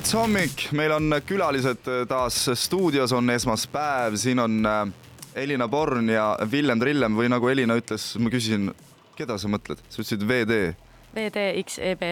[0.00, 4.86] maihits hommik, meil on külalised taas stuudios, on esmaspäev, siin on äh,
[5.42, 8.70] Elina Born ja Villem Trillem või nagu Elina ütles, ma küsisin,
[9.18, 10.56] keda sa mõtled, sa ütlesid VD.
[11.12, 12.06] VDXEB.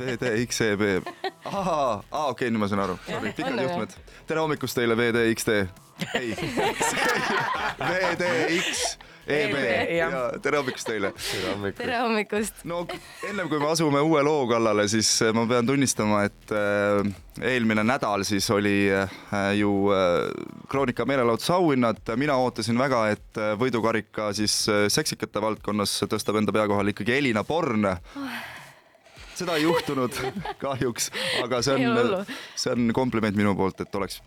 [0.00, 0.82] VDXEB.
[1.44, 2.98] ahaa, aa okei okay,, nüüd ma saan aru.
[3.06, 3.94] pikad juhtmed.
[4.26, 5.60] tere hommikust teile, VDXD.
[6.18, 6.34] ei,
[7.92, 8.98] VDX
[9.28, 9.56] EB
[9.92, 10.08] ja
[10.42, 11.10] tere hommikust teile.
[11.12, 11.78] tere hommikust.
[11.82, 12.62] tere hommikust.
[12.68, 12.80] no
[13.28, 17.10] ennem kui me asume uue loo kallale, siis äh, ma pean tunnistama, et äh,
[17.50, 19.12] eelmine nädal siis oli äh,
[19.58, 19.72] ju
[20.68, 24.54] Kroonika meelelahutusauhinnad, mina ootasin väga, et võidukarika siis
[24.92, 27.86] seksikate valdkonnas tõstab enda pea kohale ikkagi Elina Born.
[29.38, 30.16] Seda ei juhtunud
[30.64, 31.12] kahjuks,
[31.44, 34.20] aga see on, see on kompliment minu poolt, et oleks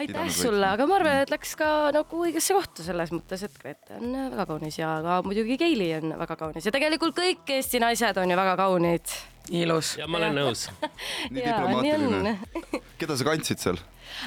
[0.00, 3.98] aitäh sulle, aga ma arvan, et läks ka nagu õigesse kohta selles mõttes, et Grete
[3.98, 8.20] on väga kaunis ja ka muidugi Keili on väga kaunis ja tegelikult kõik Eesti naised
[8.20, 9.16] on ju väga kaunid.
[9.50, 9.96] ilus.
[9.98, 10.66] ja ma olen nõus
[11.32, 12.38] nii diplomaatiline.
[12.98, 13.78] keda sa kandsid seal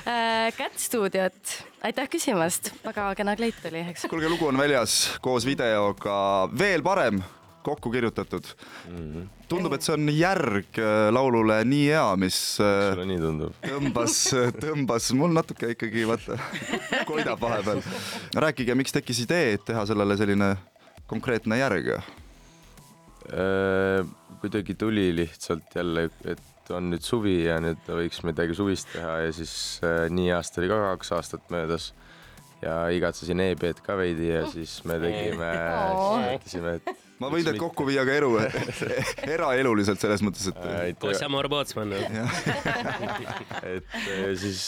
[0.06, 0.52] äh,?
[0.58, 4.08] Cat stuudiot, aitäh küsimast, väga kena kleit oli, eks.
[4.12, 7.22] kuulge, lugu on väljas koos videoga, veel parem
[7.64, 8.46] kokku kirjutatud
[8.90, 8.98] mm.
[8.98, 9.28] -hmm.
[9.50, 13.54] tundub, et see on järg äh, laulule Nii hea, mis äh, sulle nii tundub?
[13.66, 14.18] tõmbas,
[14.60, 16.38] tõmbas mul natuke ikkagi vaata
[17.10, 17.82] koidab vahepeal.
[18.36, 20.54] rääkige, miks tekkis idee, et teha sellele selline
[21.08, 21.92] konkreetne järg?
[21.96, 22.02] Äh,
[24.42, 29.32] kuidagi tuli lihtsalt jälle, et on nüüd suvi ja nüüd võiks midagi suvist teha ja
[29.34, 29.82] siis
[30.14, 31.94] nii aasta oli ka kaks aastat möödas
[32.64, 35.52] ja igatsesin EB-d ka veidi ja siis me tegime,
[36.36, 38.32] mõtlesime, et ma võin teid kokku viia ka elu,
[39.36, 40.60] eraeluliselt selles mõttes, et.
[43.76, 44.64] et eh, siis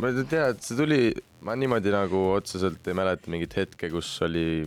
[0.00, 1.00] ma ei tea, et see tuli,
[1.46, 4.64] ma niimoodi nagu otseselt ei mäleta mingit hetke, kus oli,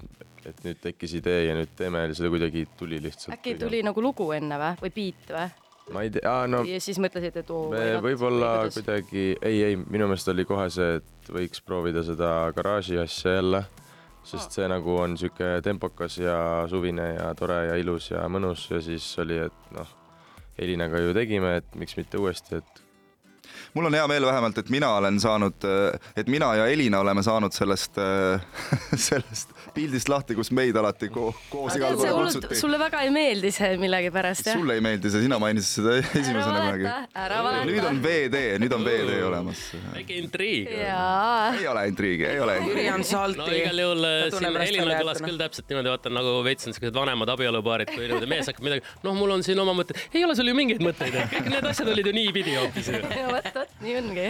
[0.48, 3.36] et nüüd tekkis idee ja nüüd teeme, see kuidagi tuli lihtsalt.
[3.36, 5.50] äkki tuli nagu lugu enne või, või beat või?
[5.94, 6.64] Ma ei tea, no.
[6.68, 7.70] ja siis mõtlesid, et oo.
[8.04, 13.40] võib-olla kuidagi, ei, ei, minu meelest oli kohe see, et võiks proovida seda garaaži asja
[13.40, 13.64] jälle
[14.30, 16.36] sest see nagu on sihuke tempokas ja
[16.70, 19.96] suvine ja tore ja ilus ja mõnus ja siis oli, et noh,
[20.60, 22.82] Elinaga ju tegime, et miks mitte uuesti, et
[23.74, 25.68] mul on hea meel vähemalt, et mina olen saanud,
[26.18, 28.00] et mina ja Elina oleme saanud sellest
[29.10, 32.58] sellest pildist lahti, kus meid alati ko koos igal pool kutsuti.
[32.58, 34.58] sulle väga ei meeldi see millegipärast, jah?
[34.58, 37.70] sulle ei meeldi see, sina mainisid seda esimesena kunagi.
[37.70, 39.64] nüüd on VD, nüüd on VD olemas.
[39.94, 40.72] väike intriig.
[40.74, 42.80] ei ole intriigi, ei ole intriigi.
[42.80, 43.42] Jüri on salti.
[43.42, 46.96] no igal juhul äh, siin Elina kõlas küll täpselt niimoodi, vaata nagu veits on siuksed
[46.96, 50.36] vanemad abielupaarid, kui niimoodi mees hakkab midagi, noh, mul on siin oma mõtted, ei ole
[50.38, 53.00] sul ju mingeid mõtteid, kõik need asjad olid ju niipidi hoopis ju.
[53.80, 54.28] nii ongi.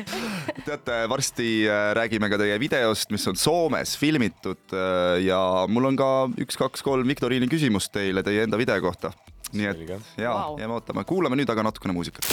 [0.66, 5.98] teate, varsti äh, räägime ka teie videost, mis on Soomes filmitud äh, ja mul on
[5.98, 6.10] ka
[6.46, 9.12] üks-kaks-kolm viktoriini küsimust teile teie enda video kohta.
[9.50, 9.82] nii et
[10.22, 12.30] ja wow., jääme ootama, kuulame nüüd aga natukene muusikat.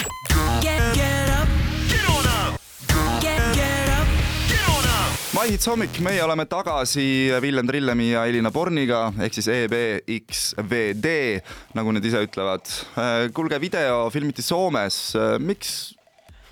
[5.36, 11.10] maihits hommik, meie oleme tagasi Villem Trillemi ja Elina Borniga ehk siis EBXVD,
[11.76, 12.72] nagu nad ise ütlevad.
[13.00, 15.95] Äh, kuulge, video filmiti Soomes, miks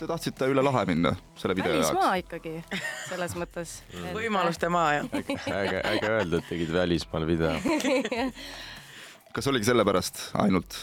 [0.04, 1.88] te tahtsite üle lahe minna selle video jaoks?
[1.88, 2.54] välismaa ikkagi,
[3.08, 4.10] selles mõttes mm..
[4.16, 5.06] võimaluste maa, jah.
[5.62, 7.54] äge, äge öelda, et tegid välismaal video
[9.34, 10.76] kas oligi sellepärast ainult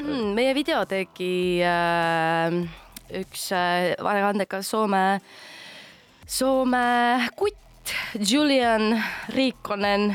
[0.00, 0.32] mm,?
[0.38, 2.58] meie video tegi äh,
[3.22, 5.04] üks äh, väga andekas Soome,
[6.26, 8.96] Soome kutt, Julian
[9.34, 10.10] Riikonen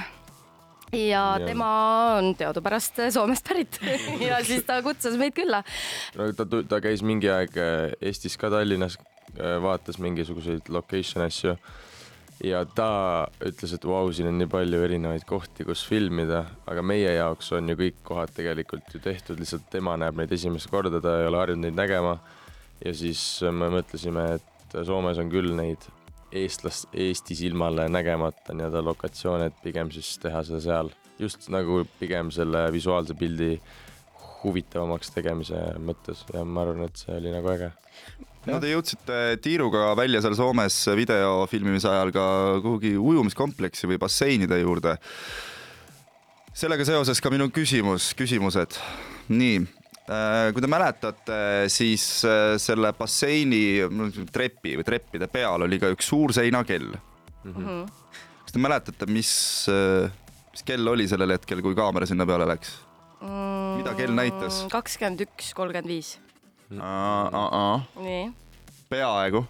[0.93, 1.69] ja tema
[2.17, 3.79] on teadupärast Soomest pärit
[4.29, 5.63] ja siis ta kutsus meid külla.
[6.15, 8.99] no ta, ta käis mingi aeg äh, Eestis ka Tallinnas,
[9.35, 11.55] äh, vaatas mingisuguseid location asju
[12.43, 12.89] ja ta
[13.45, 17.71] ütles, et vau, siin on nii palju erinevaid kohti, kus filmida, aga meie jaoks on
[17.71, 21.39] ju kõik kohad tegelikult ju tehtud, lihtsalt tema näeb neid esimest korda, ta ei ole
[21.39, 22.17] harjunud neid nägema.
[22.83, 23.21] ja siis
[23.55, 25.85] me mõtlesime, et Soomes on küll neid
[26.35, 30.93] eestlast, Eesti silmale nägemata nii-öelda lokatsioone, et pigem siis teha seda seal.
[31.19, 33.53] just nagu pigem selle visuaalse pildi
[34.43, 37.71] huvitavamaks tegemise mõttes ja ma arvan, et see oli nagu äge.
[38.45, 42.27] no te jõudsite tiiruga välja seal Soomes video filmimise ajal ka
[42.65, 44.97] kuhugi ujumiskompleksi või basseinide juurde.
[46.53, 48.77] sellega seoses ka minu küsimus, küsimused.
[49.29, 49.63] nii
[50.05, 51.37] kui te mäletate,
[51.73, 53.81] siis äh, selle basseini
[54.33, 57.55] trepi või treppide peal oli ka üks suur seinakell mm.
[57.55, 57.79] -hmm.
[58.43, 59.31] kas te mäletate, mis,
[59.71, 60.11] äh,
[60.53, 62.75] mis kell oli sellel hetkel, kui kaamera sinna peale läks
[63.21, 63.79] mm,?
[63.79, 64.61] mida kell näitas?
[64.69, 66.19] kakskümmend üks, kolmkümmend viis.
[67.97, 68.29] nii.
[68.93, 69.41] peaaegu.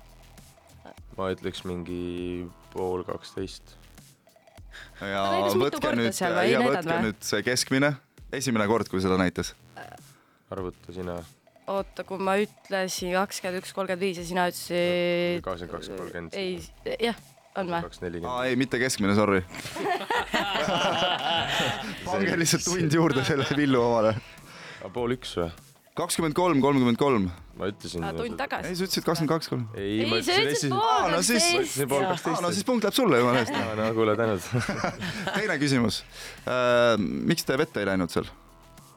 [1.17, 3.75] ma ütleks mingi pool kaksteist.
[5.03, 6.15] ja võtke nüüd,
[6.47, 7.97] ja võtke nüüd see keskmine,
[8.31, 9.51] esimene kord, kui seda näitas
[10.55, 11.15] arvuta sina.
[11.67, 15.41] oota, kui ma ütlesin kakskümmend üks, kolmkümmend viis ja sina ütlesid.
[15.45, 16.31] kakskümmend kaks, kolmkümmend.
[16.39, 16.49] ei,
[17.09, 17.17] jah,
[17.59, 17.81] on või?
[17.87, 18.31] kaks nelikümmend.
[18.31, 19.41] aa ei, mitte keskmine, sorry.
[22.07, 24.11] pange lihtsalt tund juurde selle Villu omale.
[24.93, 25.49] pool üks või?
[25.95, 27.29] kakskümmend kolm, kolmkümmend kolm.
[27.57, 28.05] ma ütlesin.
[28.17, 28.69] tund tagasi.
[28.69, 29.67] ei, sa ütlesid kakskümmend kaks, kolm.
[29.79, 32.41] ei, ei, sa ütlesid poolteist ütlesin pool kaksteist.
[32.45, 33.55] no siis punkt läheb sulle jumala eest.
[33.79, 34.41] no kuule, tänud.
[35.37, 35.95] teine küsimus.
[37.31, 38.27] miks te vette ei läinud seal?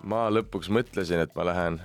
[0.07, 1.79] Ma lõpuks mõtlesin, et ma lähen,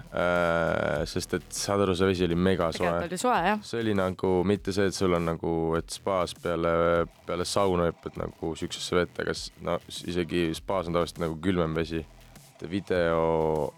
[1.09, 3.07] sest et saad aru, see vesi oli mega soe tegelikult.
[3.09, 3.61] oli soe jah.
[3.65, 6.73] see oli nagu mitte see, et sul on nagu, et spaas peale,
[7.25, 9.33] peale sauna hüppad nagu siuksesse vette, aga
[9.65, 12.03] no isegi spaas on tavaliselt nagu külmem vesi.
[12.69, 13.73] video,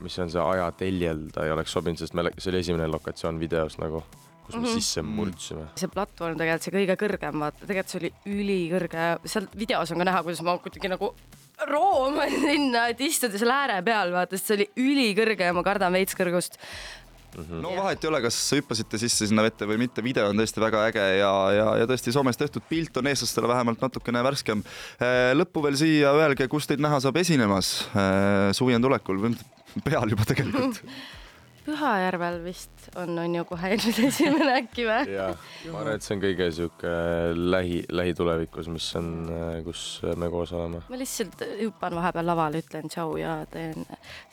[0.00, 3.76] mis on see ajateljel, ta ei oleks sobinud, sest me, see oli esimene lokatsioon videos
[3.82, 4.00] nagu,
[4.46, 4.78] kus me Mhm.
[4.78, 5.66] sisse murdsime.
[5.76, 10.04] see platvorm tegelikult see kõige kõrgem, vaata tegelikult see oli ülikõrge, seal videos on ka
[10.08, 11.12] näha, kuidas ma kuidagi nagu
[11.68, 15.94] rooman sinna, et istuda seal ääre peal, vaata, sest see oli ülikõrge ja ma kardan
[15.96, 16.58] veits kõrgust.
[17.30, 17.60] Mhm.
[17.62, 20.80] no vahet ei ole, kas hüppasite sisse sinna vette või mitte, video on tõesti väga
[20.88, 24.64] äge ja, ja, ja tõesti Soomes tehtud pilt on eestlastele vähemalt natukene värskem.
[25.38, 27.70] lõppu veel siia öelge, kus teid näha saab esinemas.
[28.58, 29.38] suvi on tulekul või
[29.86, 30.82] peal juba tegelikult.
[31.66, 35.14] Pühajärvel vist on, on ju kohe nüüd esimene äkki või?
[35.14, 35.32] jaa,
[35.72, 36.92] ma arvan, et see on kõige sihuke
[37.36, 39.10] lähi, lähitulevikus, mis on,
[39.66, 39.84] kus
[40.20, 40.80] me koos oleme.
[40.88, 43.84] ma lihtsalt hüppan vahepeal lavale, ütlen tšau ja teen,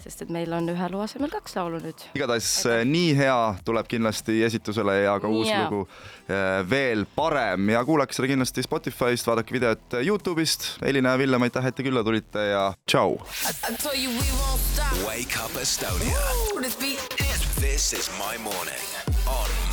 [0.04, 2.08] sest et meil on ühe loo asemel kaks laulu nüüd.
[2.18, 3.38] igatahes eh, nii hea
[3.68, 5.66] tuleb kindlasti esitusele ja ka uus Jaa.
[5.66, 5.84] lugu
[6.32, 10.78] eh, veel parem ja kuulake seda kindlasti Spotify'st, vaadake videot Youtube'ist.
[10.86, 13.18] Elina ja Villem, aitäh, et te külla tulite ja tšau.
[15.06, 16.18] Wake up Estonia.
[16.56, 17.27] Ooh, this beat.
[17.60, 18.74] This is my morning
[19.28, 19.67] on